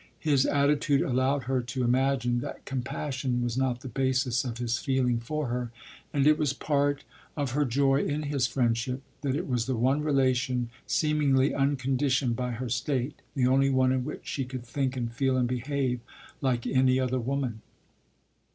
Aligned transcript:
His 0.19 0.47
attitude 0.47 1.03
allowed 1.03 1.43
her 1.43 1.61
to 1.61 1.83
imagine 1.83 2.39
that 2.39 2.65
compassion 2.65 3.43
was 3.43 3.55
not 3.55 3.81
the 3.81 3.87
basis 3.87 4.43
of 4.43 4.57
his 4.57 4.79
feeling 4.79 5.19
for 5.19 5.45
her, 5.49 5.69
and 6.11 6.25
it 6.25 6.39
was 6.39 6.53
part 6.53 7.03
of 7.37 7.51
her 7.51 7.65
joy 7.65 8.01
in 8.03 8.23
his 8.23 8.47
friendship 8.47 9.03
that 9.21 9.35
it 9.35 9.47
was 9.47 9.67
the 9.67 9.75
one 9.75 10.01
relation 10.01 10.71
seemingly 10.87 11.53
unconditioned 11.53 12.35
by 12.35 12.53
her 12.53 12.67
state, 12.67 13.21
the 13.35 13.45
only 13.45 13.69
one 13.69 13.91
in 13.91 14.03
which 14.03 14.21
she 14.23 14.43
could 14.43 14.65
think 14.65 14.97
and 14.97 15.13
feel 15.13 15.37
and 15.37 15.47
behave 15.47 15.99
like 16.41 16.65
any 16.65 16.99
other 16.99 17.19
woman. 17.19 17.61